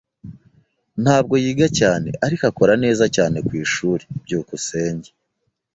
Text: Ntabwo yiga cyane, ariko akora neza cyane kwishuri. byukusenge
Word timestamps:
Ntabwo 1.03 1.33
yiga 1.43 1.67
cyane, 1.79 2.09
ariko 2.25 2.43
akora 2.51 2.73
neza 2.83 3.05
cyane 3.15 3.37
kwishuri. 3.47 4.03
byukusenge 4.23 5.09